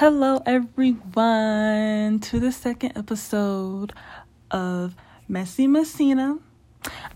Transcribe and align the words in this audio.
Hello, 0.00 0.40
everyone, 0.46 2.20
to 2.20 2.40
the 2.40 2.52
second 2.52 2.96
episode 2.96 3.92
of 4.50 4.94
Messy 5.28 5.66
Messina. 5.66 6.38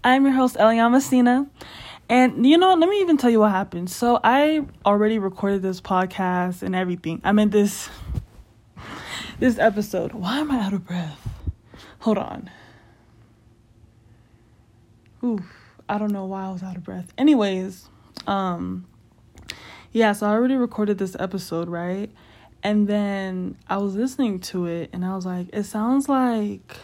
I'm 0.05 0.27
your 0.27 0.35
host, 0.35 0.57
Eliana 0.57 0.93
Messina. 0.93 1.47
And 2.11 2.45
you 2.45 2.59
know? 2.59 2.75
Let 2.75 2.91
me 2.91 3.01
even 3.01 3.17
tell 3.17 3.31
you 3.31 3.41
what 3.41 3.53
happened. 3.53 3.89
So, 3.89 4.21
I 4.23 4.67
already 4.85 5.19
recorded 5.19 5.63
this 5.63 5.81
podcast 5.81 6.63
and 6.63 6.77
everything. 6.77 7.23
I 7.25 7.33
mean, 7.33 7.49
this 7.49 7.89
this 9.41 9.59
episode. 9.59 10.13
Why 10.13 10.41
am 10.41 10.51
I 10.51 10.59
out 10.61 10.75
of 10.75 10.87
breath? 10.87 11.27
Hold 12.01 12.19
on. 12.19 12.51
Ooh, 15.25 15.43
I 15.89 15.97
don't 15.97 16.13
know 16.13 16.27
why 16.27 16.45
I 16.45 16.53
was 16.53 16.63
out 16.63 16.77
of 16.77 16.85
breath. 16.85 17.15
Anyways, 17.17 17.89
um, 18.27 18.85
yeah, 19.91 20.13
so 20.13 20.27
I 20.27 20.33
already 20.33 20.57
recorded 20.57 20.99
this 20.99 21.17
episode, 21.19 21.71
right? 21.71 22.11
And 22.65 22.89
then 22.89 23.59
I 23.69 23.77
was 23.77 23.95
listening 23.95 24.41
to 24.41 24.65
it 24.65 24.89
and 24.95 25.05
I 25.05 25.15
was 25.15 25.27
like, 25.27 25.49
it 25.53 25.65
sounds 25.65 26.09
like 26.09 26.79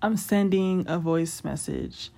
I'm 0.00 0.16
sending 0.16 0.84
a 0.88 1.00
voice 1.00 1.42
message. 1.42 2.10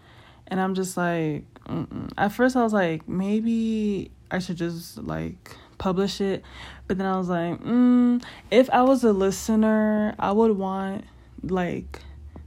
And 0.47 0.61
I'm 0.61 0.75
just 0.75 0.97
like, 0.99 1.45
Mm-mm. 1.67 2.11
at 2.19 2.33
first 2.33 2.57
I 2.57 2.63
was 2.63 2.75
like, 2.75 3.09
maybe 3.09 4.11
I 4.31 4.41
should 4.41 4.57
just 4.57 4.99
like 4.99 5.57
publish 5.79 6.21
it. 6.21 6.45
But 6.87 6.99
then 6.99 7.07
I 7.07 7.17
was 7.17 7.31
like, 7.31 7.63
mm, 7.63 8.23
if 8.51 8.69
I 8.69 8.83
was 8.83 9.05
a 9.05 9.13
listener, 9.13 10.15
I 10.19 10.33
would 10.33 10.59
want 10.59 11.05
like 11.43 12.01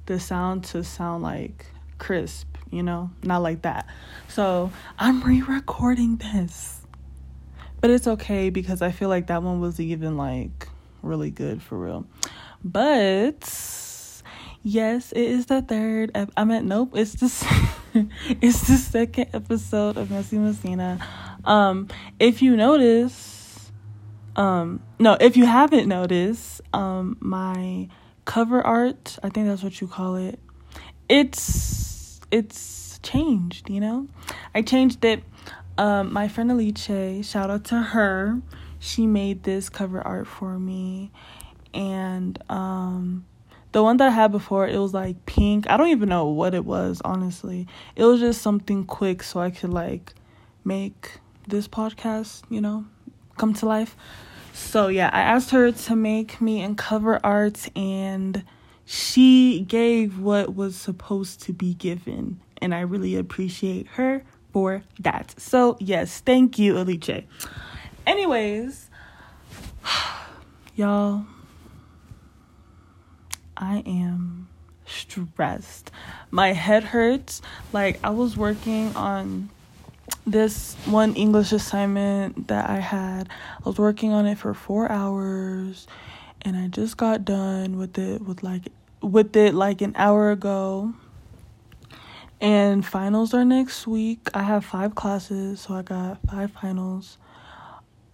the 0.06 0.20
sound 0.20 0.66
to 0.66 0.84
sound 0.84 1.23
like 1.23 1.66
crisp, 1.98 2.48
you 2.70 2.84
know, 2.84 3.09
not 3.23 3.42
like 3.42 3.64
that. 3.64 3.88
So 4.28 4.72
I'm 5.00 5.23
re 5.23 5.42
recording 5.42 6.18
this. 6.18 6.83
But 7.84 7.90
it's 7.90 8.08
okay 8.08 8.50
because 8.50 8.82
I 8.82 8.92
feel 8.94 9.10
like 9.10 9.28
that 9.28 9.44
one 9.44 9.60
was 9.60 9.78
even 9.78 10.16
like 10.16 10.70
really 11.02 11.30
good 11.30 11.62
for 11.62 11.78
real. 11.78 12.08
But 12.64 13.44
yes, 14.64 15.12
it 15.12 15.26
is 15.26 15.48
the 15.48 15.62
third. 15.62 16.11
Ep- 16.16 16.31
I 16.38 16.45
meant 16.45 16.66
nope. 16.66 16.92
It's 16.95 17.11
the 17.16 18.08
it's 18.42 18.70
the 18.70 18.78
second 18.78 19.31
episode 19.34 19.98
of 19.98 20.11
Messy 20.11 20.38
Messina. 20.38 21.06
Um, 21.44 21.89
if 22.22 22.42
you 22.42 22.56
notice, 22.56 23.70
um, 24.38 24.81
no, 24.98 25.17
if 25.20 25.36
you 25.36 25.45
haven't 25.45 25.89
noticed, 25.89 26.61
um, 26.72 27.17
my 27.20 27.89
cover 28.23 28.66
art, 28.66 29.17
I 29.22 29.28
think 29.28 29.48
that's 29.48 29.61
what 29.61 29.81
you 29.81 29.89
call 29.89 30.16
it. 30.16 30.39
It's 31.09 32.22
it's 32.31 33.02
changed. 33.04 33.70
You 33.70 33.81
know, 33.81 34.08
I 34.56 34.61
changed 34.61 35.04
it 35.04 35.22
um, 35.78 36.14
my 36.14 36.28
friend 36.28 36.52
Alice, 36.52 37.28
shout 37.28 37.50
out 37.50 37.64
to 37.66 37.82
her. 37.82 38.42
She 38.80 39.08
made 39.08 39.44
this 39.44 39.70
cover 39.70 40.02
art 40.02 40.28
for 40.28 40.60
me. 40.60 41.12
And 41.74 42.38
um, 42.50 43.26
the 43.72 43.82
one 43.82 43.98
that 43.98 44.10
I 44.10 44.12
had 44.12 44.32
before, 44.32 44.68
it 44.68 44.78
was 44.78 44.94
like 44.94 45.26
pink. 45.26 45.70
I 45.70 45.78
don't 45.78 45.90
even 45.90 46.10
know 46.10 46.28
what 46.28 46.54
it 46.54 46.66
was, 46.66 47.02
honestly. 47.04 47.68
It 47.96 48.04
was 48.04 48.20
just 48.20 48.42
something 48.42 48.86
quick 48.86 49.24
so 49.24 49.40
I 49.40 49.50
could 49.50 49.72
like 49.72 50.14
make 50.64 51.20
this 51.48 51.68
podcast, 51.68 52.44
you 52.50 52.62
know, 52.62 52.86
come 53.38 53.54
to 53.56 53.66
life. 53.66 53.96
So 54.54 54.88
yeah, 54.88 55.10
I 55.12 55.22
asked 55.22 55.50
her 55.50 55.72
to 55.72 55.96
make 55.96 56.40
me 56.40 56.62
in 56.62 56.76
cover 56.76 57.20
art 57.26 57.68
and 57.76 58.44
she 58.86 59.62
gave 59.62 60.20
what 60.20 60.54
was 60.54 60.76
supposed 60.76 61.42
to 61.44 61.54
be 61.54 61.74
given 61.74 62.40
and 62.58 62.76
I 62.76 62.82
really 62.82 63.16
appreciate 63.16 63.88
her 63.88 64.24
for 64.54 64.84
that. 65.00 65.36
So, 65.38 65.76
yes, 65.80 66.22
thank 66.22 66.58
you, 66.58 66.78
Alice. 66.78 67.26
Anyways, 68.08 68.90
y'all, 70.76 71.26
I 73.58 73.84
am 73.86 74.48
stressed. 74.86 75.92
My 76.32 76.54
head 76.54 76.86
hurts. 76.86 77.42
Like, 77.73 78.00
I 78.04 78.11
was 78.11 78.38
working 78.38 78.95
on 78.95 79.50
this 80.26 80.76
one 80.86 81.14
English 81.16 81.52
assignment 81.52 82.48
that 82.48 82.70
I 82.70 82.77
had. 82.77 83.27
I 83.60 83.67
was 83.67 83.77
working 83.77 84.14
on 84.14 84.26
it 84.26 84.38
for 84.38 84.54
four 84.54 84.89
hours 84.92 85.88
and 86.44 86.56
I 86.58 86.67
just 86.67 86.98
got 86.98 87.26
done 87.26 87.77
with 87.77 87.98
it 87.98 88.22
with 88.22 88.44
like 88.44 88.70
with 89.02 89.36
it 89.36 89.54
like 89.54 89.82
an 89.82 89.94
hour 89.98 90.32
ago 90.32 90.94
and 92.43 92.86
finals 92.86 93.33
are 93.33 93.45
next 93.45 93.87
week. 93.87 94.30
I 94.33 94.43
have 94.43 94.65
five 94.65 94.95
classes, 94.95 95.61
so 95.61 95.76
I 95.76 95.81
got 95.81 96.20
five 96.30 96.52
finals. 96.52 97.17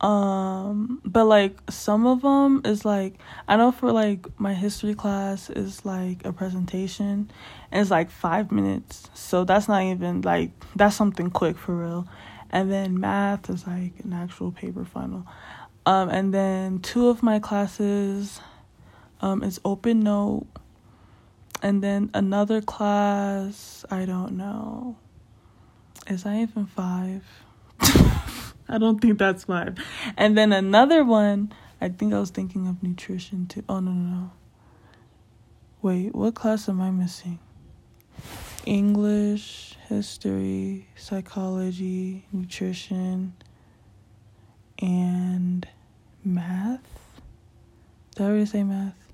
Um, 0.01 1.01
but 1.03 1.25
like 1.25 1.57
some 1.69 2.05
of 2.05 2.21
them 2.21 2.61
is 2.63 2.85
like 2.85 3.15
I 3.47 3.57
know 3.57 3.71
for 3.71 3.91
like 3.91 4.27
my 4.39 4.53
history 4.53 4.93
class 4.93 5.49
is 5.49 5.83
like 5.83 6.23
a 6.25 6.31
presentation 6.31 7.29
and 7.71 7.81
it's 7.81 7.89
like 7.89 8.09
5 8.11 8.51
minutes. 8.51 9.09
So 9.13 9.43
that's 9.43 9.67
not 9.67 9.81
even 9.81 10.21
like 10.21 10.51
that's 10.75 10.95
something 10.95 11.31
quick 11.31 11.57
for 11.57 11.75
real. 11.75 12.07
And 12.51 12.71
then 12.71 12.99
math 12.99 13.49
is 13.49 13.65
like 13.67 13.93
an 14.03 14.13
actual 14.13 14.51
paper 14.51 14.85
final. 14.85 15.25
Um 15.87 16.07
and 16.09 16.33
then 16.33 16.79
two 16.79 17.09
of 17.09 17.23
my 17.23 17.39
classes 17.39 18.39
um 19.21 19.43
is 19.43 19.59
open 19.65 19.99
note 20.01 20.47
and 21.61 21.83
then 21.83 22.09
another 22.13 22.61
class, 22.61 23.85
I 23.91 24.05
don't 24.05 24.33
know. 24.33 24.97
Is 26.07 26.23
that 26.23 26.35
even 26.35 26.65
five? 26.65 27.23
I 28.69 28.77
don't 28.77 28.99
think 28.99 29.19
that's 29.19 29.45
five. 29.45 29.77
And 30.17 30.37
then 30.37 30.53
another 30.53 31.03
one, 31.03 31.53
I 31.81 31.89
think 31.89 32.13
I 32.13 32.19
was 32.19 32.29
thinking 32.29 32.67
of 32.67 32.81
nutrition 32.81 33.47
too. 33.47 33.63
Oh, 33.67 33.79
no, 33.79 33.91
no, 33.91 34.15
no. 34.15 34.31
Wait, 35.81 36.13
what 36.13 36.35
class 36.35 36.69
am 36.69 36.81
I 36.81 36.91
missing? 36.91 37.39
English, 38.65 39.75
history, 39.87 40.87
psychology, 40.95 42.25
nutrition, 42.31 43.33
and 44.77 45.67
math? 46.23 47.21
Did 48.15 48.23
I 48.23 48.25
already 48.25 48.45
say 48.45 48.63
math? 48.63 49.08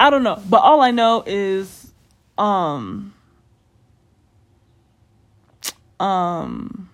I 0.00 0.10
don't 0.10 0.22
know, 0.22 0.40
but 0.48 0.58
all 0.62 0.80
I 0.80 0.90
know 0.90 1.24
is 1.26 1.92
um 2.36 3.14
um 5.98 6.88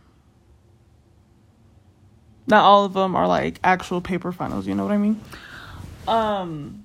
not 2.46 2.64
all 2.64 2.84
of 2.84 2.94
them 2.94 3.14
are 3.14 3.28
like 3.28 3.60
actual 3.62 4.00
paper 4.00 4.32
finals, 4.32 4.66
you 4.66 4.74
know 4.74 4.84
what 4.84 4.92
I 4.92 4.98
mean? 4.98 5.20
Um 6.08 6.84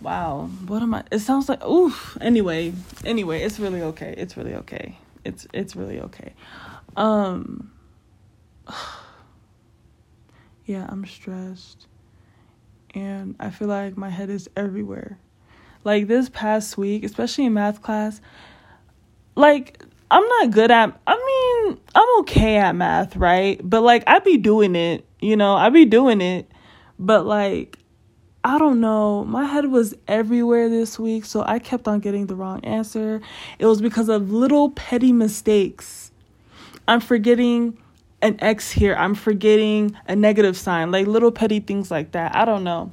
wow, 0.00 0.50
what 0.66 0.82
am 0.82 0.94
I 0.94 1.04
it 1.12 1.20
sounds 1.20 1.48
like 1.48 1.64
oof. 1.64 2.18
Anyway, 2.20 2.72
anyway, 3.04 3.42
it's 3.42 3.60
really 3.60 3.82
okay. 3.82 4.14
It's 4.16 4.36
really 4.36 4.54
okay. 4.54 4.98
It's 5.24 5.46
it's 5.52 5.76
really 5.76 6.00
okay. 6.00 6.32
Um 6.96 7.70
yeah, 10.64 10.86
I'm 10.88 11.06
stressed. 11.06 11.86
And 12.92 13.36
I 13.38 13.50
feel 13.50 13.68
like 13.68 13.96
my 13.96 14.10
head 14.10 14.30
is 14.30 14.50
everywhere. 14.56 15.18
Like 15.84 16.08
this 16.08 16.28
past 16.28 16.76
week, 16.76 17.04
especially 17.04 17.46
in 17.46 17.54
math 17.54 17.82
class, 17.82 18.20
like 19.34 19.82
I'm 20.10 20.26
not 20.26 20.50
good 20.50 20.70
at 20.70 21.00
I 21.06 21.64
mean, 21.66 21.80
I'm 21.94 22.20
okay 22.20 22.56
at 22.56 22.74
math, 22.74 23.16
right? 23.16 23.60
But 23.62 23.82
like 23.82 24.04
I'd 24.06 24.24
be 24.24 24.36
doing 24.36 24.76
it, 24.76 25.06
you 25.20 25.36
know, 25.36 25.54
I'd 25.54 25.72
be 25.72 25.84
doing 25.84 26.20
it. 26.20 26.50
But 26.98 27.24
like 27.26 27.78
I 28.42 28.58
don't 28.58 28.80
know, 28.80 29.24
my 29.24 29.44
head 29.44 29.66
was 29.66 29.94
everywhere 30.08 30.68
this 30.68 30.98
week, 30.98 31.24
so 31.26 31.42
I 31.42 31.58
kept 31.58 31.86
on 31.86 32.00
getting 32.00 32.26
the 32.26 32.34
wrong 32.34 32.64
answer. 32.64 33.20
It 33.58 33.66
was 33.66 33.82
because 33.82 34.08
of 34.08 34.32
little 34.32 34.70
petty 34.70 35.12
mistakes. 35.12 36.10
I'm 36.88 37.00
forgetting 37.00 37.78
an 38.22 38.36
X 38.40 38.70
here. 38.70 38.94
I'm 38.94 39.14
forgetting 39.14 39.96
a 40.08 40.16
negative 40.16 40.56
sign, 40.56 40.90
like 40.90 41.06
little 41.06 41.30
petty 41.30 41.60
things 41.60 41.90
like 41.90 42.12
that. 42.12 42.34
I 42.34 42.44
don't 42.44 42.64
know 42.64 42.92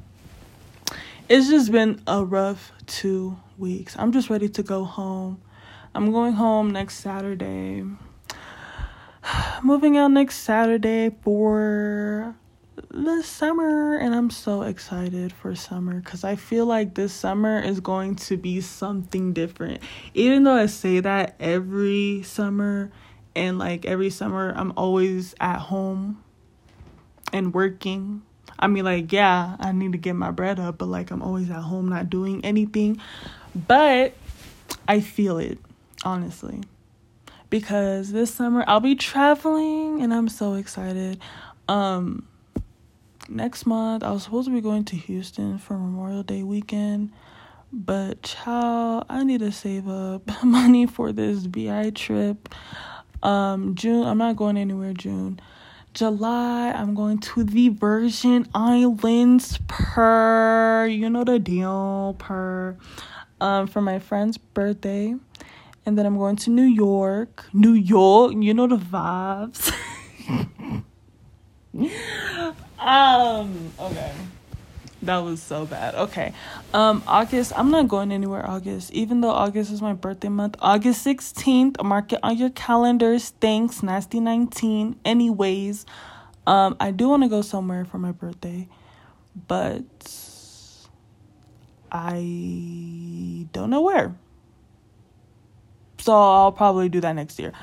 it's 1.29 1.49
just 1.49 1.71
been 1.71 2.01
a 2.07 2.23
rough 2.23 2.71
two 2.85 3.37
weeks. 3.57 3.95
I'm 3.99 4.11
just 4.11 4.29
ready 4.29 4.47
to 4.49 4.63
go 4.63 4.85
home. 4.85 5.41
I'm 5.93 6.11
going 6.11 6.33
home 6.33 6.71
next 6.71 6.99
Saturday. 6.99 7.83
Moving 9.63 9.97
out 9.97 10.11
next 10.11 10.37
Saturday 10.39 11.09
for 11.23 12.35
the 12.91 13.21
summer, 13.23 13.97
and 13.97 14.15
I'm 14.15 14.29
so 14.29 14.61
excited 14.61 15.33
for 15.33 15.53
summer 15.55 15.99
because 15.99 16.23
I 16.23 16.35
feel 16.37 16.65
like 16.65 16.95
this 16.95 17.11
summer 17.11 17.59
is 17.59 17.81
going 17.81 18.15
to 18.15 18.37
be 18.37 18.61
something 18.61 19.33
different. 19.33 19.81
Even 20.13 20.43
though 20.43 20.55
I 20.55 20.67
say 20.67 21.01
that 21.01 21.35
every 21.39 22.23
summer, 22.23 22.91
and 23.35 23.59
like 23.59 23.85
every 23.85 24.11
summer, 24.11 24.53
I'm 24.55 24.71
always 24.77 25.35
at 25.41 25.59
home 25.59 26.23
and 27.33 27.53
working 27.53 28.21
I 28.59 28.67
mean, 28.67 28.85
like, 28.85 29.11
yeah, 29.11 29.55
I 29.59 29.71
need 29.71 29.91
to 29.91 29.97
get 29.97 30.15
my 30.15 30.31
bread 30.31 30.59
up, 30.59 30.79
but 30.79 30.87
like, 30.87 31.11
I'm 31.11 31.21
always 31.21 31.49
at 31.49 31.61
home 31.61 31.89
not 31.89 32.09
doing 32.09 32.43
anything. 32.43 32.99
But 33.55 34.15
I 34.87 34.99
feel 34.99 35.37
it, 35.37 35.59
honestly. 36.03 36.61
Because 37.49 38.11
this 38.11 38.33
summer 38.33 38.63
I'll 38.67 38.81
be 38.81 38.95
traveling 38.95 40.01
and 40.01 40.13
I'm 40.13 40.27
so 40.27 40.55
excited. 40.55 41.19
Um, 41.67 42.27
next 43.29 43.65
month 43.65 44.03
I 44.03 44.11
was 44.11 44.23
supposed 44.23 44.47
to 44.47 44.53
be 44.53 44.61
going 44.61 44.85
to 44.85 44.95
Houston 44.95 45.57
for 45.57 45.77
Memorial 45.77 46.23
Day 46.23 46.43
weekend, 46.43 47.11
but 47.71 48.21
child, 48.23 49.05
I 49.09 49.23
need 49.23 49.39
to 49.39 49.51
save 49.51 49.87
up 49.87 50.29
money 50.43 50.85
for 50.87 51.11
this 51.11 51.39
VI 51.39 51.91
trip. 51.91 52.49
Um, 53.23 53.75
June, 53.75 54.05
I'm 54.05 54.17
not 54.17 54.35
going 54.35 54.57
anywhere 54.57 54.93
June. 54.93 55.39
July, 55.97 56.69
I'm 56.69 56.93
going 56.93 57.17
to 57.33 57.43
the 57.43 57.69
Virgin 57.69 58.47
Islands 58.53 59.57
per, 59.67 60.85
you 60.85 61.09
know 61.09 61.23
the 61.23 61.39
deal, 61.39 62.15
per, 62.19 62.77
um, 63.41 63.65
for 63.65 63.81
my 63.81 63.97
friend's 63.97 64.37
birthday. 64.37 65.15
And 65.87 65.97
then 65.97 66.05
I'm 66.05 66.15
going 66.15 66.35
to 66.35 66.51
New 66.51 66.69
York. 66.69 67.49
New 67.51 67.73
York, 67.73 68.33
you 68.37 68.53
know 68.53 68.67
the 68.67 68.77
vibes. 68.77 69.73
um, 72.79 73.71
okay. 73.79 74.13
That 75.03 75.19
was 75.19 75.41
so 75.41 75.65
bad. 75.65 75.93
Okay. 75.95 76.33
Um, 76.73 77.03
August, 77.05 77.53
I'm 77.55 77.69
not 77.69 77.87
going 77.87 78.11
anywhere 78.11 78.47
August. 78.47 78.91
Even 78.91 79.21
though 79.21 79.29
August 79.29 79.71
is 79.71 79.81
my 79.81 79.93
birthday 79.93 80.29
month. 80.29 80.55
August 80.59 81.05
16th, 81.05 81.83
mark 81.83 82.13
it 82.13 82.19
on 82.23 82.37
your 82.37 82.49
calendars. 82.49 83.29
Thanks, 83.39 83.83
Nasty 83.83 84.19
19. 84.19 84.99
Anyways, 85.05 85.85
um, 86.47 86.75
I 86.79 86.91
do 86.91 87.09
want 87.09 87.23
to 87.23 87.29
go 87.29 87.41
somewhere 87.41 87.85
for 87.85 87.99
my 87.99 88.11
birthday, 88.11 88.67
but 89.47 89.83
I 91.91 93.45
don't 93.53 93.69
know 93.69 93.81
where. 93.81 94.15
So 95.99 96.13
I'll 96.13 96.51
probably 96.51 96.89
do 96.89 97.01
that 97.01 97.13
next 97.13 97.37
year. 97.37 97.53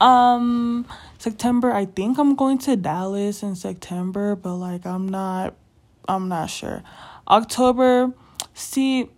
Um, 0.00 0.86
September, 1.18 1.72
I 1.72 1.86
think 1.86 2.18
I'm 2.18 2.36
going 2.36 2.58
to 2.58 2.76
Dallas 2.76 3.42
in 3.42 3.56
September, 3.56 4.36
but 4.36 4.54
like 4.54 4.86
I'm 4.86 5.08
not 5.08 5.54
I'm 6.08 6.28
not 6.28 6.50
sure. 6.50 6.82
October, 7.28 8.12
see, 8.54 9.10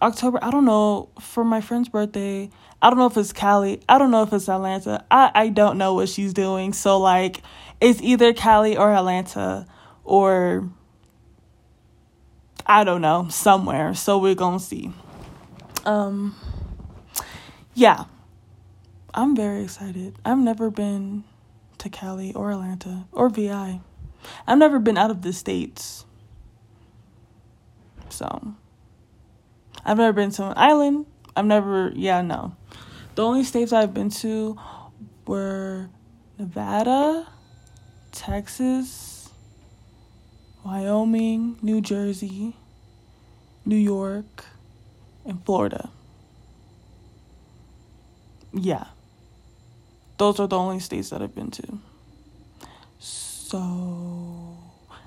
October, 0.00 0.38
I 0.42 0.50
don't 0.50 0.64
know. 0.64 1.10
For 1.20 1.44
my 1.44 1.60
friend's 1.60 1.88
birthday, 1.88 2.50
I 2.80 2.88
don't 2.88 2.98
know 2.98 3.06
if 3.06 3.16
it's 3.16 3.32
Cali. 3.32 3.80
I 3.88 3.98
don't 3.98 4.10
know 4.10 4.22
if 4.22 4.32
it's 4.32 4.48
Atlanta. 4.48 5.04
I, 5.10 5.30
I 5.34 5.48
don't 5.48 5.76
know 5.76 5.94
what 5.94 6.08
she's 6.08 6.32
doing. 6.32 6.72
So, 6.72 6.98
like, 6.98 7.42
it's 7.80 8.00
either 8.00 8.32
Cali 8.32 8.76
or 8.76 8.92
Atlanta 8.92 9.66
or 10.04 10.70
I 12.66 12.84
don't 12.84 13.02
know, 13.02 13.28
somewhere. 13.28 13.94
So, 13.94 14.18
we're 14.18 14.34
to 14.34 14.58
see. 14.58 14.92
Um, 15.84 16.34
yeah. 17.74 18.04
I'm 19.14 19.34
very 19.34 19.64
excited. 19.64 20.16
I've 20.24 20.38
never 20.38 20.70
been 20.70 21.24
to 21.78 21.88
Cali 21.88 22.32
or 22.34 22.50
Atlanta 22.52 23.06
or 23.12 23.28
VI. 23.28 23.80
I've 24.46 24.58
never 24.58 24.78
been 24.78 24.98
out 24.98 25.10
of 25.10 25.22
the 25.22 25.32
states. 25.32 26.04
So 28.18 28.54
I've 29.84 29.96
never 29.96 30.12
been 30.12 30.32
to 30.32 30.48
an 30.48 30.54
island. 30.56 31.06
I've 31.36 31.46
never, 31.46 31.92
yeah, 31.94 32.20
no. 32.20 32.56
The 33.14 33.22
only 33.22 33.44
states 33.44 33.72
I've 33.72 33.94
been 33.94 34.10
to 34.10 34.58
were 35.24 35.88
Nevada, 36.36 37.28
Texas, 38.10 39.30
Wyoming, 40.64 41.58
New 41.62 41.80
Jersey, 41.80 42.56
New 43.64 43.76
York, 43.76 44.46
and 45.24 45.44
Florida. 45.44 45.88
Yeah. 48.52 48.86
Those 50.16 50.40
are 50.40 50.48
the 50.48 50.58
only 50.58 50.80
states 50.80 51.10
that 51.10 51.22
I've 51.22 51.36
been 51.36 51.52
to. 51.52 51.78
So 52.98 54.58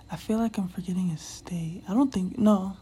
I 0.10 0.16
feel 0.16 0.38
like 0.38 0.58
I'm 0.58 0.70
forgetting 0.70 1.12
a 1.12 1.18
state. 1.18 1.84
I 1.90 1.94
don't 1.94 2.14
think 2.14 2.38
no. 2.38 2.78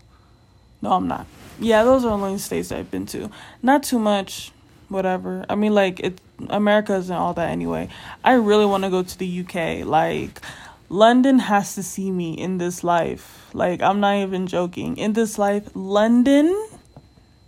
No, 0.82 0.94
I'm 0.94 1.08
not. 1.08 1.26
Yeah, 1.60 1.84
those 1.84 2.06
are 2.06 2.18
the 2.18 2.26
only 2.26 2.38
states 2.38 2.72
I've 2.72 2.90
been 2.90 3.06
to. 3.08 3.30
Not 3.62 3.84
too 3.84 4.00
much, 4.00 4.52
whatever. 4.88 5.46
I 5.50 5.56
mean, 5.56 5.74
like 5.74 6.00
it. 6.00 6.22
America 6.50 6.96
isn't 6.96 7.16
all 7.16 7.34
that 7.34 7.50
anyway. 7.50 7.90
I 8.24 8.34
really 8.34 8.66
want 8.66 8.86
to 8.86 8.90
go 8.90 9.04
to 9.04 9.18
the 9.18 9.42
UK. 9.42 9.86
Like, 9.86 10.40
London 10.88 11.40
has 11.40 11.76
to 11.76 11.84
see 11.84 12.12
me 12.12 12.34
in 12.34 12.60
this 12.60 12.82
life. 12.82 13.50
Like, 13.54 13.82
I'm 13.82 14.00
not 14.00 14.16
even 14.16 14.48
joking. 14.48 14.96
In 14.96 15.14
this 15.14 15.38
life, 15.38 15.70
London, 15.74 16.48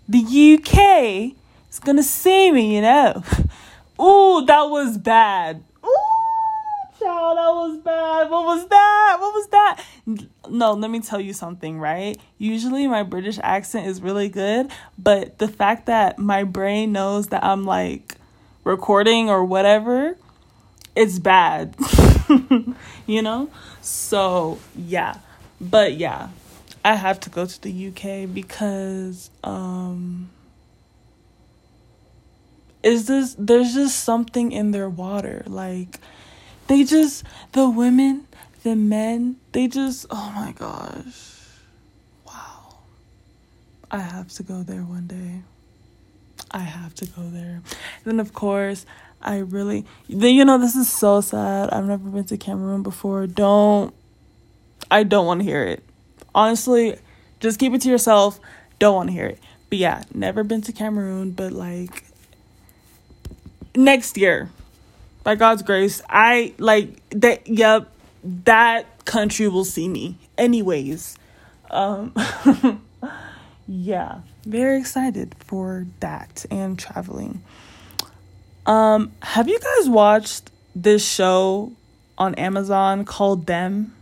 the 0.10 0.20
UK 0.20 1.38
is 1.70 1.80
gonna 1.80 2.04
see 2.04 2.52
me. 2.52 2.76
You 2.76 2.82
know. 2.82 3.24
Ooh, 4.02 4.46
that 4.46 4.64
was 4.64 4.98
bad 4.98 5.64
child, 7.02 7.38
that 7.38 7.50
was 7.50 7.78
bad. 7.80 8.30
What 8.30 8.46
was 8.46 8.68
that? 8.68 9.18
What 9.20 9.34
was 9.34 9.48
that? 9.48 9.84
No, 10.50 10.74
let 10.74 10.92
me 10.92 11.00
tell 11.00 11.20
you 11.20 11.34
something, 11.34 11.80
right? 11.80 12.18
Usually 12.38 12.88
my 12.88 13.04
British 13.04 13.40
accent 13.42 13.88
is 13.88 14.02
really 14.02 14.30
good, 14.30 14.72
but 14.98 15.38
the 15.40 15.48
fact 15.48 15.88
that 15.88 16.20
my 16.20 16.44
brain 16.44 16.92
knows 16.92 17.28
that 17.28 17.44
I'm 17.44 17.66
like 17.66 18.16
recording 18.64 19.30
or 19.30 19.44
whatever, 19.44 20.18
it's 20.96 21.20
bad. 21.20 21.76
you 23.08 23.22
know? 23.22 23.50
So, 23.82 24.60
yeah. 24.76 25.16
But 25.60 25.96
yeah, 25.96 26.30
I 26.84 26.96
have 26.96 27.20
to 27.22 27.30
go 27.30 27.46
to 27.46 27.62
the 27.62 27.88
UK 27.88 28.34
because 28.34 29.30
um 29.44 30.30
is 32.84 33.06
this 33.06 33.36
there's 33.38 33.76
just 33.76 34.04
something 34.04 34.52
in 34.52 34.72
their 34.72 34.90
water 34.90 35.44
like 35.46 36.00
they 36.72 36.86
just, 36.86 37.26
the 37.52 37.70
women, 37.70 38.26
the 38.64 38.78
men, 38.78 39.36
they 39.52 39.68
just, 39.68 40.06
oh 40.10 40.32
my 40.34 40.54
gosh. 40.54 41.36
Wow. 42.26 42.76
I 43.92 44.00
have 44.00 44.30
to 44.30 44.44
go 44.44 44.64
there 44.64 44.82
one 44.82 45.06
day. 45.06 45.42
I 46.50 46.60
have 46.60 46.96
to 46.96 47.06
go 47.08 47.24
there. 47.24 47.62
And 47.66 48.06
then, 48.06 48.20
of 48.22 48.32
course, 48.32 48.86
I 49.22 49.40
really, 49.40 49.86
then 50.08 50.34
you 50.34 50.46
know, 50.46 50.58
this 50.58 50.78
is 50.78 50.88
so 50.88 51.20
sad. 51.20 51.72
I've 51.72 51.86
never 51.86 52.10
been 52.10 52.24
to 52.26 52.38
Cameroon 52.38 52.84
before. 52.84 53.28
Don't, 53.28 53.94
I 54.90 55.04
don't 55.04 55.26
want 55.26 55.42
to 55.42 55.46
hear 55.46 55.66
it. 55.66 55.84
Honestly, 56.34 56.98
just 57.42 57.60
keep 57.60 57.74
it 57.74 57.82
to 57.82 57.90
yourself. 57.90 58.40
Don't 58.80 58.96
want 58.96 59.10
to 59.10 59.14
hear 59.14 59.26
it. 59.26 59.40
But 59.70 59.78
yeah, 59.78 60.04
never 60.14 60.46
been 60.46 60.62
to 60.62 60.72
Cameroon, 60.72 61.32
but 61.32 61.52
like 61.52 62.06
next 63.76 64.18
year, 64.18 64.52
by 65.24 65.36
God's 65.36 65.62
grace, 65.62 66.02
I 66.10 66.54
like 66.58 67.02
that. 67.12 67.48
Yep, 67.48 67.92
that 68.24 69.06
country 69.06 69.48
will 69.48 69.66
see 69.66 69.88
me. 69.88 70.18
Anyways, 70.38 71.18
um, 71.70 72.14
yeah, 73.68 74.20
very 74.46 74.80
excited 74.80 75.36
for 75.40 75.86
that 76.00 76.46
and 76.50 76.78
traveling. 76.78 77.44
Um, 78.66 79.12
have 79.22 79.48
you 79.48 79.60
guys 79.60 79.90
watched 79.90 80.52
this 80.76 81.08
show 81.08 81.72
on 82.18 82.36
Amazon 82.36 83.06
called 83.06 83.46
Them? 83.46 83.94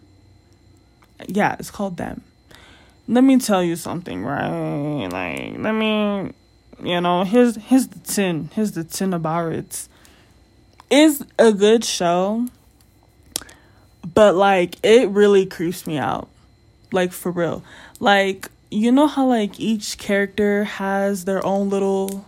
Yeah, 1.27 1.55
it's 1.59 1.71
called 1.71 1.97
Them. 1.97 2.23
Let 3.07 3.23
me 3.23 3.39
tell 3.39 3.63
you 3.63 3.75
something, 3.75 4.23
right? 4.23 5.07
Like, 5.07 5.57
let 5.57 5.71
me, 5.73 6.31
you 6.83 7.01
know, 7.01 7.23
here's 7.23 7.55
here's 7.55 7.87
the 7.87 7.99
tin, 7.99 8.49
here's 8.53 8.73
the 8.73 8.83
tin 8.83 9.13
about 9.13 9.51
it 9.51 9.87
is 10.89 11.25
a 11.37 11.51
good 11.51 11.83
show, 11.83 12.47
but 14.13 14.35
like 14.35 14.75
it 14.83 15.09
really 15.09 15.45
creeps 15.45 15.85
me 15.85 15.97
out. 15.97 16.27
Like 16.91 17.11
for 17.11 17.31
real. 17.31 17.63
Like 17.99 18.49
you 18.71 18.91
know 18.91 19.07
how 19.07 19.27
like 19.27 19.59
each 19.59 19.97
character 19.97 20.63
has 20.63 21.25
their 21.25 21.45
own 21.45 21.69
little 21.69 22.25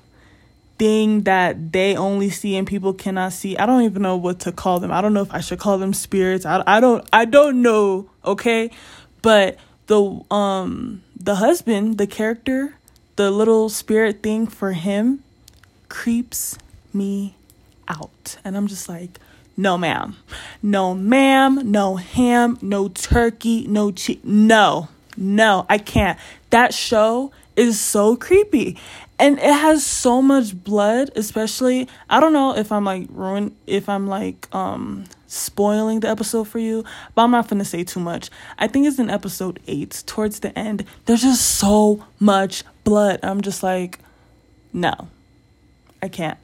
thing 0.77 1.21
that 1.21 1.71
they 1.71 1.95
only 1.95 2.29
see 2.29 2.55
and 2.55 2.65
people 2.65 2.93
cannot 2.93 3.33
see. 3.33 3.55
I 3.57 3.65
don't 3.65 3.83
even 3.83 4.01
know 4.01 4.17
what 4.17 4.39
to 4.41 4.51
call 4.51 4.79
them. 4.79 4.91
I 4.91 5.01
don't 5.01 5.13
know 5.13 5.21
if 5.21 5.33
I 5.33 5.39
should 5.39 5.59
call 5.59 5.77
them 5.77 5.93
spirits. 5.93 6.45
I 6.45 6.63
I 6.65 6.79
don't 6.79 7.07
I 7.13 7.25
don't 7.25 7.61
know, 7.61 8.09
okay? 8.25 8.71
But 9.21 9.57
the 9.87 10.21
um 10.31 11.03
the 11.15 11.35
husband, 11.35 11.97
the 11.97 12.07
character, 12.07 12.75
the 13.15 13.29
little 13.29 13.69
spirit 13.69 14.23
thing 14.23 14.47
for 14.47 14.73
him 14.73 15.23
creeps 15.89 16.57
me 16.93 17.35
out. 17.91 18.37
And 18.43 18.55
I'm 18.55 18.67
just 18.67 18.87
like, 18.87 19.19
no, 19.57 19.77
ma'am. 19.77 20.15
No, 20.63 20.93
ma'am. 20.93 21.71
No 21.71 21.97
ham. 21.97 22.57
No 22.61 22.87
turkey. 22.87 23.67
No 23.67 23.91
cheese. 23.91 24.19
No, 24.23 24.89
no, 25.17 25.65
I 25.69 25.77
can't. 25.77 26.17
That 26.49 26.73
show 26.73 27.31
is 27.55 27.79
so 27.79 28.15
creepy. 28.15 28.77
And 29.19 29.37
it 29.37 29.53
has 29.53 29.85
so 29.85 30.21
much 30.21 30.63
blood, 30.63 31.11
especially 31.15 31.87
I 32.09 32.19
don't 32.19 32.33
know 32.33 32.55
if 32.55 32.71
I'm 32.71 32.85
like 32.85 33.07
ruin 33.11 33.55
if 33.67 33.87
I'm 33.87 34.07
like 34.07 34.47
um 34.55 35.05
spoiling 35.27 35.99
the 35.99 36.09
episode 36.09 36.47
for 36.47 36.57
you, 36.59 36.83
but 37.13 37.21
I'm 37.23 37.31
not 37.31 37.47
gonna 37.47 37.65
say 37.65 37.83
too 37.83 37.99
much. 37.99 38.31
I 38.57 38.67
think 38.67 38.87
it's 38.87 38.97
in 38.97 39.09
episode 39.11 39.59
eight, 39.67 40.03
towards 40.07 40.39
the 40.39 40.57
end. 40.57 40.85
There's 41.05 41.21
just 41.21 41.45
so 41.45 42.03
much 42.19 42.63
blood. 42.83 43.19
I'm 43.21 43.41
just 43.41 43.61
like, 43.61 43.99
no, 44.73 45.07
I 46.01 46.07
can't. 46.07 46.39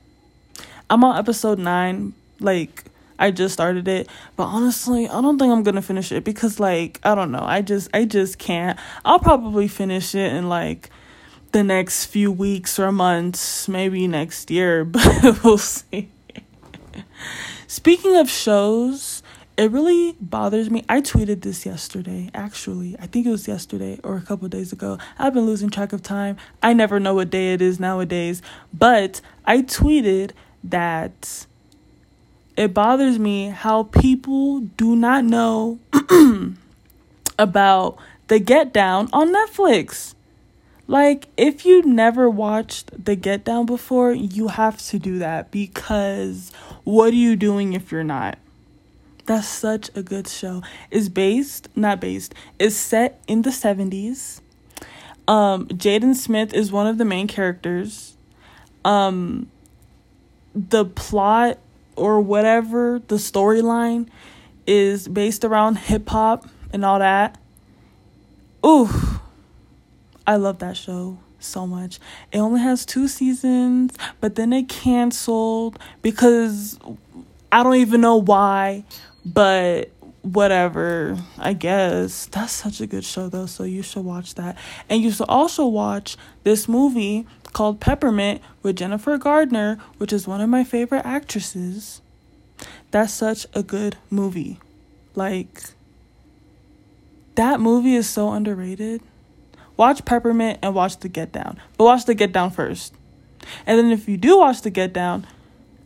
I'm 0.89 1.03
on 1.03 1.17
episode 1.17 1.60
nine. 1.60 2.13
Like, 2.39 2.86
I 3.20 3.32
just 3.32 3.53
started 3.53 3.88
it, 3.88 4.08
but 4.36 4.44
honestly, 4.44 5.08
I 5.08 5.22
don't 5.22 5.39
think 5.39 5.51
I'm 5.51 5.63
gonna 5.63 5.82
finish 5.82 6.12
it 6.12 6.24
because 6.24 6.60
like 6.60 7.00
I 7.03 7.15
don't 7.15 7.32
know. 7.32 7.44
I 7.44 7.62
just 7.62 7.89
I 7.94 8.06
just 8.06 8.38
can't. 8.38 8.77
I'll 9.03 9.20
probably 9.20 9.67
finish 9.67 10.13
it 10.13 10.34
in 10.34 10.50
like 10.50 10.89
the 11.51 11.63
next 11.63 12.06
few 12.06 12.32
weeks 12.32 12.77
or 12.77 12.91
months, 12.91 13.67
maybe 13.67 14.08
next 14.08 14.51
year, 14.51 14.86
but 14.86 15.44
we'll 15.44 15.58
see. 15.58 16.10
Speaking 17.67 18.15
of 18.15 18.29
shows, 18.29 19.24
it 19.58 19.72
really 19.72 20.15
bothers 20.22 20.70
me. 20.70 20.86
I 20.88 21.01
tweeted 21.01 21.41
this 21.41 21.65
yesterday, 21.65 22.29
actually. 22.34 22.96
I 23.00 23.08
think 23.08 23.25
it 23.25 23.32
was 23.32 23.48
yesterday 23.48 24.00
or 24.03 24.15
a 24.15 24.22
couple 24.22 24.48
days 24.48 24.72
ago. 24.72 25.00
I've 25.17 25.34
been 25.34 25.46
losing 25.46 25.72
track 25.72 25.94
of 25.94 26.03
time. 26.03 26.38
I 26.62 26.74
never 26.74 27.00
know 27.00 27.15
what 27.15 27.32
day 27.32 27.53
it 27.53 27.62
is 27.62 27.79
nowadays. 27.79 28.41
But 28.72 29.20
I 29.46 29.63
tweeted 29.63 30.32
that 30.69 31.45
it 32.55 32.74
bothers 32.74 33.19
me 33.19 33.50
how 33.50 33.83
people 33.83 34.62
do 34.62 34.95
not 34.95 35.24
know 35.24 35.79
about 37.39 37.97
the 38.27 38.39
Get 38.39 38.74
Down 38.74 39.09
on 39.13 39.33
Netflix. 39.33 40.15
Like, 40.88 41.27
if 41.36 41.65
you 41.65 41.83
never 41.83 42.29
watched 42.29 43.05
The 43.05 43.15
Get 43.15 43.43
Down 43.43 43.65
before, 43.65 44.13
you 44.13 44.47
have 44.47 44.77
to 44.88 44.97
do 44.97 45.19
that 45.19 45.51
because 45.51 46.51
what 46.83 47.12
are 47.12 47.17
you 47.17 47.36
doing 47.36 47.74
if 47.74 47.91
you're 47.91 48.03
not? 48.03 48.38
That's 49.25 49.47
such 49.47 49.89
a 49.93 50.01
good 50.01 50.27
show. 50.27 50.63
It's 50.89 51.09
based, 51.09 51.67
not 51.75 52.00
based, 52.00 52.33
it's 52.57 52.75
set 52.75 53.21
in 53.27 53.41
the 53.41 53.50
70s. 53.50 54.39
Um, 55.27 55.67
Jaden 55.67 56.15
Smith 56.15 56.53
is 56.53 56.71
one 56.71 56.88
of 56.88 56.97
the 56.97 57.03
main 57.03 57.27
characters. 57.27 58.15
Um, 58.86 59.51
the 60.58 60.86
plot 60.86 61.60
or 61.96 62.20
whatever, 62.22 63.02
the 63.08 63.16
storyline 63.16 64.08
is 64.66 65.08
based 65.08 65.46
around 65.46 65.78
hip 65.78 66.10
hop 66.10 66.48
and 66.74 66.84
all 66.84 67.00
that. 67.00 67.40
Ooh, 68.66 68.90
I 70.26 70.36
love 70.36 70.60
that 70.60 70.76
show 70.76 71.20
so 71.40 71.68
much. 71.68 72.00
It 72.32 72.40
only 72.40 72.62
has 72.62 72.86
two 72.86 73.08
seasons, 73.08 73.94
but 74.20 74.36
then 74.36 74.52
it 74.52 74.68
canceled 74.68 75.80
because 76.02 76.80
I 77.52 77.64
don't 77.64 77.76
even 77.76 78.02
know 78.02 78.18
why. 78.18 78.84
But 79.26 79.92
whatever, 80.34 81.17
I 81.38 81.53
guess. 81.53 82.25
That's 82.27 82.51
such 82.51 82.81
a 82.81 82.88
good 82.88 83.03
show 83.03 83.29
though, 83.29 83.46
so 83.46 83.63
you 83.63 83.81
should 83.81 84.03
watch 84.03 84.36
that. 84.36 84.57
And 84.89 85.01
you 85.01 85.12
should 85.12 85.29
also 85.29 85.65
watch 85.65 86.17
this 86.43 86.67
movie 86.67 87.25
called 87.53 87.79
Peppermint 87.79 88.41
with 88.62 88.75
Jennifer 88.75 89.17
Gardner, 89.17 89.77
which 89.98 90.12
is 90.12 90.27
one 90.27 90.41
of 90.41 90.50
my 90.50 90.63
favorite 90.63 91.05
actresses. 91.05 92.01
That's 92.91 93.13
such 93.13 93.46
a 93.53 93.63
good 93.63 93.98
movie. 94.10 94.60
Like 95.15 95.63
that 97.36 97.60
movie 97.60 97.96
is 97.96 98.10
so 98.10 98.31
underrated. 98.31 99.01
Watch 99.75 100.05
Peppermint 100.05 100.60
and 100.62 100.74
watch 100.74 100.98
The 100.98 101.10
Get 101.10 101.31
Down. 101.31 101.60
But 101.77 101.84
watch 101.86 102.05
The 102.05 102.15
Get 102.15 102.31
Down 102.34 102.51
first. 102.51 102.93
And 103.65 103.77
then 103.77 103.91
if 103.91 104.10
you 104.10 104.17
do 104.17 104.39
watch 104.39 104.62
The 104.62 104.72
Get 104.72 104.91
Down, 104.91 105.27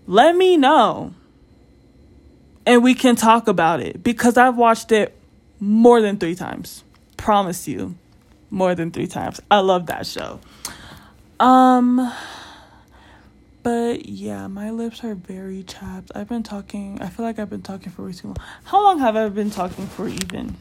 let 0.08 0.36
me 0.36 0.58
know 0.58 1.14
and 2.66 2.84
we 2.84 2.94
can 2.94 3.16
talk 3.16 3.48
about 3.48 3.80
it 3.80 4.04
because 4.04 4.38
I've 4.38 4.58
watched 4.58 4.92
it 4.92 5.18
more 5.60 6.02
than 6.02 6.18
three 6.18 6.36
times. 6.36 6.84
Promise 7.18 7.68
you, 7.68 7.96
more 8.50 8.76
than 8.76 8.92
three 8.92 9.08
times. 9.08 9.40
I 9.50 9.60
love 9.60 9.88
that 9.88 10.06
show. 10.06 10.40
Um, 11.40 12.12
but 13.64 14.08
yeah, 14.08 14.48
my 14.48 14.72
lips 14.72 15.04
are 15.04 15.16
very 15.16 15.64
chapped. 15.64 16.12
I've 16.16 16.30
been 16.30 16.44
talking, 16.44 17.00
I 17.02 17.10
feel 17.10 17.26
like 17.26 17.40
I've 17.40 17.50
been 17.50 17.62
talking 17.62 17.92
for 17.92 18.06
way 18.06 18.14
too 18.14 18.28
long. 18.28 18.38
How 18.64 18.84
long 18.84 19.00
have 19.00 19.16
I 19.16 19.30
been 19.30 19.52
talking 19.52 19.88
for 19.88 20.08
even? 20.08 20.56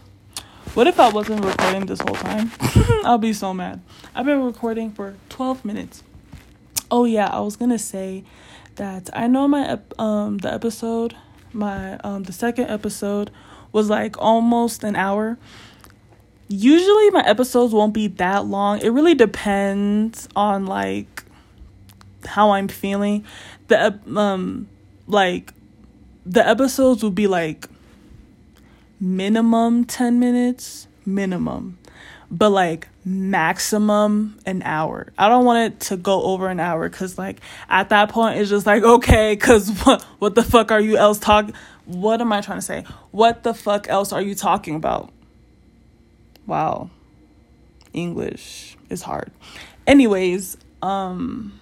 What 0.74 0.86
if 0.86 1.00
I 1.00 1.08
wasn't 1.08 1.44
recording 1.44 1.86
this 1.86 2.00
whole 2.00 2.14
time? 2.14 2.52
I'll 3.04 3.18
be 3.18 3.32
so 3.32 3.52
mad. 3.52 3.80
I've 4.14 4.26
been 4.26 4.42
recording 4.42 4.92
for 4.92 5.16
12 5.30 5.64
minutes. 5.64 6.04
Oh 6.90 7.04
yeah, 7.04 7.26
I 7.26 7.40
was 7.40 7.56
to 7.56 7.78
say 7.78 8.24
that 8.76 9.10
I 9.12 9.26
know 9.26 9.48
my 9.48 9.78
um 9.98 10.38
the 10.38 10.52
episode 10.52 11.16
my 11.52 11.98
um 11.98 12.24
the 12.24 12.32
second 12.32 12.66
episode 12.66 13.30
was 13.72 13.88
like 13.88 14.16
almost 14.18 14.84
an 14.84 14.96
hour. 14.96 15.38
Usually 16.48 17.10
my 17.10 17.24
episodes 17.26 17.72
won't 17.72 17.94
be 17.94 18.08
that 18.08 18.46
long. 18.46 18.80
It 18.80 18.88
really 18.88 19.14
depends 19.14 20.28
on 20.34 20.66
like 20.66 21.24
how 22.24 22.50
I'm 22.52 22.68
feeling. 22.68 23.24
The 23.68 23.98
um 24.16 24.68
like 25.06 25.52
the 26.26 26.46
episodes 26.46 27.02
will 27.02 27.10
be 27.10 27.26
like 27.26 27.68
minimum 29.00 29.84
10 29.84 30.20
minutes, 30.20 30.86
minimum. 31.06 31.78
But 32.30 32.50
like 32.50 32.88
maximum 33.04 34.38
an 34.46 34.62
hour. 34.62 35.12
I 35.18 35.28
don't 35.28 35.44
want 35.44 35.72
it 35.72 35.80
to 35.88 35.96
go 35.96 36.22
over 36.22 36.48
an 36.48 36.60
hour 36.60 36.88
cuz 36.88 37.18
like 37.18 37.40
at 37.68 37.88
that 37.88 38.10
point 38.10 38.38
it's 38.38 38.50
just 38.50 38.66
like 38.66 38.82
okay 38.82 39.36
cuz 39.36 39.68
what 39.84 40.02
what 40.20 40.34
the 40.34 40.42
fuck 40.42 40.70
are 40.70 40.80
you 40.80 40.96
else 40.96 41.18
talking 41.18 41.54
what 41.90 42.20
am 42.20 42.32
I 42.32 42.40
trying 42.40 42.58
to 42.58 42.62
say? 42.62 42.84
What 43.10 43.42
the 43.42 43.52
fuck 43.52 43.88
else 43.88 44.12
are 44.12 44.22
you 44.22 44.36
talking 44.36 44.76
about? 44.76 45.12
Wow. 46.46 46.90
English 47.92 48.76
is 48.88 49.02
hard. 49.02 49.30
Anyways, 49.86 50.56
um 50.82 51.58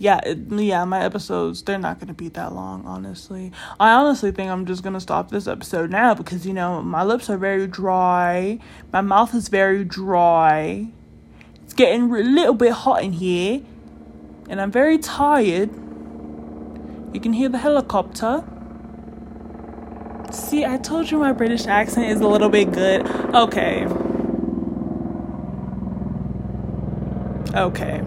yeah, 0.00 0.18
it, 0.24 0.38
yeah, 0.50 0.86
my 0.86 1.04
episodes 1.04 1.62
they're 1.62 1.78
not 1.78 2.00
gonna 2.00 2.14
be 2.14 2.30
that 2.30 2.54
long, 2.54 2.86
honestly. 2.86 3.52
I 3.78 3.92
honestly 3.92 4.32
think 4.32 4.50
I'm 4.50 4.64
just 4.64 4.82
gonna 4.82 4.98
stop 4.98 5.30
this 5.30 5.46
episode 5.46 5.90
now 5.90 6.14
because 6.14 6.46
you 6.46 6.54
know 6.54 6.80
my 6.80 7.04
lips 7.04 7.28
are 7.28 7.36
very 7.36 7.66
dry, 7.66 8.58
my 8.94 9.02
mouth 9.02 9.34
is 9.34 9.48
very 9.48 9.84
dry. 9.84 10.88
It's 11.64 11.74
getting 11.74 12.10
a 12.10 12.16
little 12.16 12.54
bit 12.54 12.72
hot 12.72 13.04
in 13.04 13.12
here, 13.12 13.60
and 14.48 14.58
I'm 14.58 14.70
very 14.70 14.96
tired. 14.96 15.68
You 17.12 17.20
can 17.20 17.34
hear 17.34 17.50
the 17.50 17.58
helicopter. 17.58 18.42
See, 20.32 20.64
I 20.64 20.78
told 20.78 21.10
you 21.10 21.18
my 21.18 21.32
British 21.32 21.66
accent 21.66 22.06
is 22.06 22.22
a 22.22 22.26
little 22.26 22.48
bit 22.48 22.72
good. 22.72 23.06
Okay. 23.34 23.86
Okay. 27.54 28.02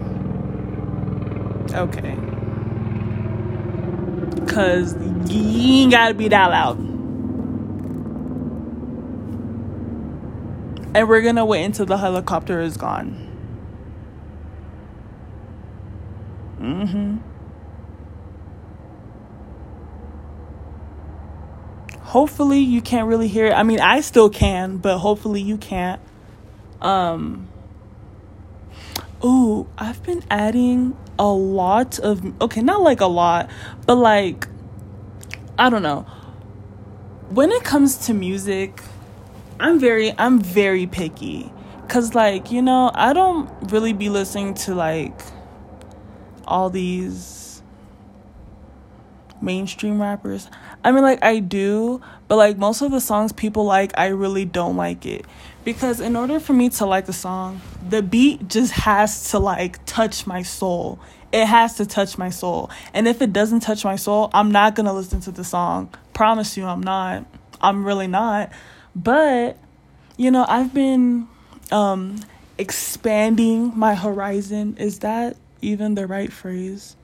Okay. 1.74 2.16
Cause 4.46 4.94
you 5.28 5.82
ain't 5.82 5.90
gotta 5.90 6.14
be 6.14 6.28
that 6.28 6.50
loud. 6.50 6.78
And 10.94 11.08
we're 11.08 11.22
gonna 11.22 11.44
wait 11.44 11.64
until 11.64 11.86
the 11.86 11.98
helicopter 11.98 12.60
is 12.60 12.76
gone. 12.76 13.20
Mm-hmm. 16.60 17.16
Hopefully 21.98 22.60
you 22.60 22.80
can't 22.80 23.08
really 23.08 23.26
hear 23.26 23.46
it. 23.46 23.52
I 23.52 23.64
mean 23.64 23.80
I 23.80 24.00
still 24.00 24.30
can, 24.30 24.76
but 24.76 24.98
hopefully 24.98 25.40
you 25.40 25.56
can't. 25.56 26.00
Um 26.80 27.48
Ooh, 29.24 29.66
I've 29.76 30.02
been 30.04 30.22
adding 30.30 30.96
a 31.18 31.26
lot 31.26 31.98
of 31.98 32.40
okay, 32.42 32.60
not 32.60 32.82
like 32.82 33.00
a 33.00 33.06
lot, 33.06 33.50
but 33.86 33.96
like 33.96 34.48
I 35.58 35.70
don't 35.70 35.82
know. 35.82 36.06
When 37.30 37.50
it 37.50 37.64
comes 37.64 37.96
to 38.06 38.14
music, 38.14 38.80
I'm 39.60 39.78
very 39.78 40.14
I'm 40.18 40.40
very 40.40 40.86
picky 40.86 41.52
cuz 41.88 42.14
like, 42.14 42.50
you 42.50 42.62
know, 42.62 42.90
I 42.94 43.12
don't 43.12 43.48
really 43.70 43.92
be 43.92 44.08
listening 44.08 44.54
to 44.54 44.74
like 44.74 45.20
all 46.46 46.70
these 46.70 47.43
mainstream 49.40 50.00
rappers. 50.00 50.48
I 50.82 50.92
mean 50.92 51.02
like 51.02 51.22
I 51.22 51.38
do, 51.38 52.00
but 52.28 52.36
like 52.36 52.56
most 52.58 52.82
of 52.82 52.90
the 52.90 53.00
songs 53.00 53.32
people 53.32 53.64
like, 53.64 53.92
I 53.98 54.08
really 54.08 54.44
don't 54.44 54.76
like 54.76 55.06
it 55.06 55.26
because 55.64 56.00
in 56.00 56.14
order 56.14 56.38
for 56.38 56.52
me 56.52 56.68
to 56.68 56.86
like 56.86 57.08
a 57.08 57.12
song, 57.12 57.60
the 57.88 58.02
beat 58.02 58.48
just 58.48 58.72
has 58.72 59.30
to 59.30 59.38
like 59.38 59.84
touch 59.86 60.26
my 60.26 60.42
soul. 60.42 60.98
It 61.32 61.46
has 61.46 61.76
to 61.78 61.86
touch 61.86 62.16
my 62.16 62.30
soul. 62.30 62.70
And 62.92 63.08
if 63.08 63.20
it 63.20 63.32
doesn't 63.32 63.60
touch 63.60 63.84
my 63.84 63.96
soul, 63.96 64.30
I'm 64.32 64.52
not 64.52 64.76
to 64.76 64.92
listen 64.92 65.20
to 65.22 65.32
the 65.32 65.42
song. 65.42 65.92
Promise 66.12 66.56
you 66.56 66.64
I'm 66.64 66.82
not. 66.82 67.26
I'm 67.60 67.84
really 67.84 68.06
not. 68.06 68.52
But 68.94 69.56
you 70.16 70.30
know, 70.30 70.44
I've 70.48 70.72
been 70.72 71.28
um 71.72 72.20
expanding 72.58 73.72
my 73.76 73.94
horizon. 73.94 74.76
Is 74.78 75.00
that 75.00 75.36
even 75.60 75.94
the 75.94 76.06
right 76.06 76.32
phrase? 76.32 76.96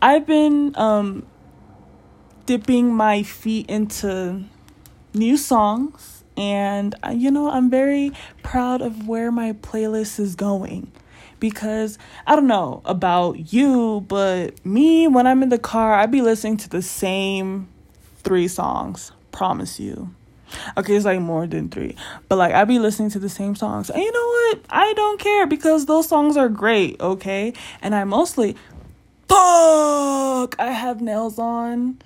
I've 0.00 0.26
been 0.26 0.74
um 0.76 1.26
dipping 2.46 2.94
my 2.94 3.22
feet 3.22 3.68
into 3.68 4.44
new 5.14 5.36
songs 5.36 6.22
and 6.36 6.94
uh, 7.02 7.10
you 7.10 7.30
know 7.30 7.50
i'm 7.50 7.70
very 7.70 8.12
proud 8.42 8.82
of 8.82 9.08
where 9.08 9.32
my 9.32 9.52
playlist 9.52 10.20
is 10.20 10.36
going 10.36 10.92
because 11.40 11.98
I 12.26 12.36
don't 12.36 12.46
know 12.46 12.82
about 12.84 13.52
you, 13.52 14.04
but 14.08 14.64
me 14.64 15.06
when 15.08 15.26
I'm 15.26 15.42
in 15.42 15.48
the 15.48 15.58
car, 15.58 15.94
I'd 15.94 16.10
be 16.10 16.22
listening 16.22 16.56
to 16.58 16.68
the 16.68 16.82
same 16.82 17.68
three 18.18 18.48
songs. 18.48 19.12
Promise 19.32 19.78
you. 19.78 20.14
Okay, 20.76 20.94
it's 20.94 21.04
like 21.04 21.20
more 21.20 21.46
than 21.46 21.68
three, 21.68 21.96
but 22.28 22.36
like 22.36 22.54
I'd 22.54 22.68
be 22.68 22.78
listening 22.78 23.10
to 23.10 23.18
the 23.18 23.28
same 23.28 23.56
songs, 23.56 23.90
and 23.90 24.00
you 24.00 24.12
know 24.12 24.26
what? 24.26 24.60
I 24.70 24.92
don't 24.94 25.18
care 25.18 25.46
because 25.46 25.86
those 25.86 26.06
songs 26.06 26.36
are 26.36 26.48
great. 26.48 27.00
Okay, 27.00 27.52
and 27.82 27.94
I 27.94 28.04
mostly, 28.04 28.56
fuck, 29.28 30.56
I 30.58 30.70
have 30.70 31.00
nails 31.00 31.38
on, 31.38 31.98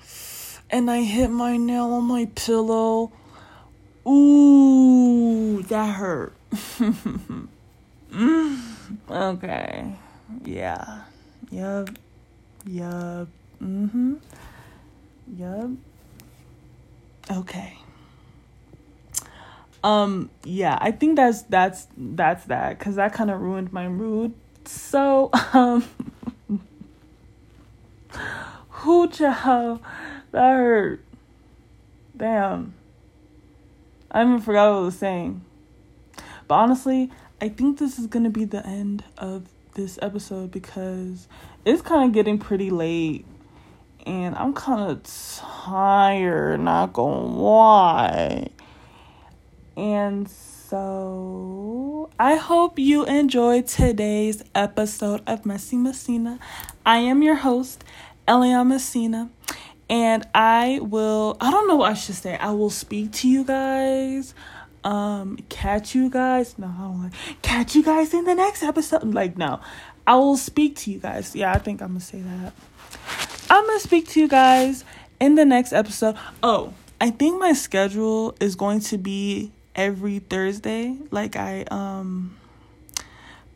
and 0.71 0.91
I 0.91 1.03
hit 1.03 1.31
my 1.31 1.57
nail 1.57 1.93
on 1.93 2.05
my 2.05 2.27
pillow. 2.35 3.13
Ooh, 4.07 5.63
that 5.63 5.95
hurt. 5.95 6.35
okay. 9.11 9.95
Yeah. 10.45 11.03
Yup. 11.51 11.91
Yup. 12.67 13.29
Mm-hmm. 13.63 14.15
Yup. 15.37 15.71
Okay. 17.31 17.77
Um, 19.83 20.31
yeah, 20.45 20.77
I 20.81 20.91
think 20.91 21.17
that's 21.17 21.43
that's 21.43 21.87
that's 21.97 22.45
that 22.47 22.79
cuz 22.79 22.97
that 22.97 23.13
kind 23.15 23.31
of 23.31 23.41
ruined 23.41 23.73
my 23.73 23.89
mood. 23.89 24.35
So, 24.65 25.31
um 25.53 25.85
who 28.69 29.09
child 29.09 29.81
that 30.33 30.57
hurt. 30.57 31.05
Damn. 32.17 32.75
I 34.11 34.23
even 34.23 34.41
forgot 34.41 34.71
what 34.71 34.79
I 34.79 34.81
was 34.81 34.99
saying. 34.99 35.43
But 36.49 36.55
honestly, 36.57 37.11
I 37.41 37.49
think 37.49 37.79
this 37.79 37.99
is 37.99 38.07
gonna 38.07 38.31
be 38.31 38.45
the 38.45 38.67
end 38.67 39.05
of 39.17 39.47
this 39.75 39.99
episode 40.03 40.51
because 40.51 41.29
it's 41.65 41.83
kind 41.83 42.05
of 42.05 42.13
getting 42.13 42.39
pretty 42.39 42.71
late 42.71 43.25
and 44.07 44.35
I'm 44.35 44.53
kind 44.53 44.91
of 44.91 45.03
tired, 45.05 46.61
not 46.61 46.93
gonna 46.93 47.27
lie. 47.27 48.49
And 49.77 50.29
so 50.29 52.11
I 52.19 52.37
hope 52.37 52.79
you 52.79 53.05
enjoyed 53.05 53.67
today's 53.67 54.43
episode 54.55 55.23
of 55.27 55.47
Messy 55.47 55.77
Messina. 55.77 56.39
I 56.85 56.99
am 56.99 57.23
your 57.23 57.37
host, 57.37 57.85
Eliana 58.27 58.67
Messina, 58.67 59.31
and 59.89 60.27
I 60.35 60.81
will, 60.83 61.37
I 61.41 61.51
don't 61.51 61.69
know 61.69 61.77
what 61.77 61.91
I 61.91 61.95
should 61.95 62.15
say, 62.15 62.37
I 62.37 62.51
will 62.53 62.71
speak 62.71 63.13
to 63.13 63.29
you 63.29 63.45
guys 63.45 64.35
um 64.85 65.37
catch 65.49 65.95
you 65.95 66.09
guys 66.09 66.59
no 66.59 66.67
I 66.67 66.83
don't 66.83 67.03
like 67.03 67.43
catch 67.43 67.75
you 67.75 67.83
guys 67.83 68.15
in 68.15 68.25
the 68.25 68.35
next 68.35 68.63
episode 68.63 69.05
like 69.13 69.37
no. 69.37 69.61
I 70.07 70.17
will 70.17 70.37
speak 70.37 70.77
to 70.77 70.91
you 70.91 70.99
guys. 70.99 71.37
Yeah 71.37 71.53
I 71.53 71.59
think 71.59 71.83
I'm 71.83 71.89
gonna 71.89 72.01
say 72.01 72.21
that. 72.23 72.55
I'm 73.51 73.67
gonna 73.67 73.81
speak 73.81 74.09
to 74.09 74.21
you 74.21 74.29
guys 74.29 74.85
in 75.21 75.35
the 75.35 75.45
next 75.45 75.73
episode. 75.73 76.17
Oh 76.43 76.73
I 77.01 77.11
think 77.11 77.39
my 77.39 77.53
schedule 77.53 78.35
is 78.41 78.57
going 78.57 78.81
to 78.81 78.99
be 78.99 79.53
every 79.75 80.19
Thursday 80.19 80.97
like 81.11 81.37
I 81.37 81.65
um 81.71 82.37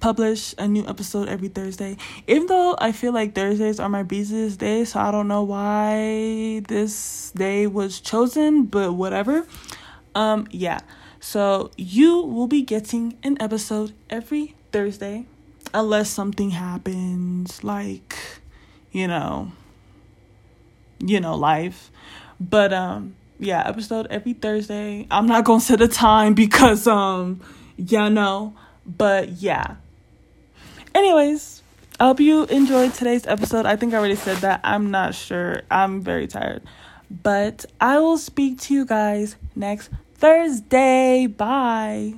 publish 0.04 0.54
a 0.58 0.68
new 0.68 0.86
episode 0.86 1.30
every 1.30 1.48
Thursday. 1.48 1.96
Even 2.26 2.44
though 2.46 2.76
I 2.76 2.92
feel 2.92 3.14
like 3.14 3.34
Thursdays 3.34 3.80
are 3.80 3.88
my 3.88 4.02
busiest 4.02 4.60
day, 4.60 4.84
so 4.84 5.00
I 5.00 5.10
don't 5.10 5.28
know 5.28 5.42
why 5.44 6.60
this 6.68 7.30
day 7.34 7.66
was 7.66 8.00
chosen, 8.00 8.66
but 8.66 8.92
whatever. 8.92 9.46
Um 10.14 10.46
yeah. 10.50 10.80
So 11.20 11.70
you 11.78 12.20
will 12.20 12.48
be 12.48 12.60
getting 12.60 13.16
an 13.22 13.40
episode 13.40 13.94
every 14.10 14.54
Thursday 14.72 15.24
unless 15.72 16.10
something 16.10 16.50
happens 16.50 17.64
like 17.64 18.14
you 18.92 19.08
know 19.08 19.52
you 20.98 21.18
know 21.18 21.34
life. 21.34 21.90
But 22.38 22.74
um 22.74 23.16
yeah, 23.38 23.66
episode 23.66 24.08
every 24.10 24.34
Thursday. 24.34 25.06
I'm 25.10 25.26
not 25.26 25.44
going 25.44 25.60
to 25.60 25.64
set 25.64 25.80
a 25.80 25.88
time 25.88 26.34
because 26.44 26.86
um 26.86 27.40
yeah, 27.78 28.10
no. 28.10 28.52
But 28.84 29.40
yeah. 29.40 29.76
Anyways, 30.94 31.62
I 31.98 32.06
hope 32.06 32.20
you 32.20 32.44
enjoyed 32.44 32.94
today's 32.94 33.26
episode. 33.26 33.66
I 33.66 33.76
think 33.76 33.94
I 33.94 33.98
already 33.98 34.14
said 34.16 34.38
that. 34.38 34.60
I'm 34.62 34.90
not 34.90 35.14
sure. 35.14 35.62
I'm 35.70 36.00
very 36.00 36.26
tired. 36.26 36.62
But 37.10 37.66
I 37.80 37.98
will 37.98 38.18
speak 38.18 38.60
to 38.62 38.74
you 38.74 38.84
guys 38.84 39.36
next 39.54 39.90
Thursday. 40.14 41.26
Bye. 41.26 42.14